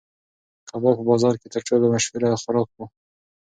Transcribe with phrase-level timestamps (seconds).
[0.69, 2.79] کباب په بازار کې تر ټولو مشهور خوراک و.